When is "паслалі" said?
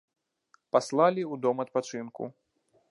0.75-1.23